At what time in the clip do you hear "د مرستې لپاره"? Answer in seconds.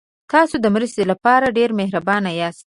0.61-1.53